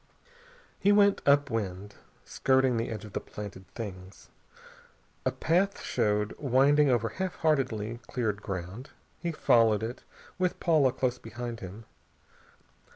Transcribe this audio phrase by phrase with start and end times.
[0.79, 1.93] He went upwind,
[2.25, 4.29] skirting the edge of the planted things.
[5.27, 8.89] A path showed, winding over half heartedly cleared ground.
[9.19, 10.01] He followed it,
[10.39, 11.85] with Paula close behind him.